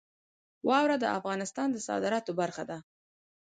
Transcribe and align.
واوره 0.67 0.95
د 0.99 1.05
افغانستان 1.17 1.67
د 1.71 1.77
صادراتو 1.87 2.31
برخه 2.41 2.63
ده. 2.69 2.77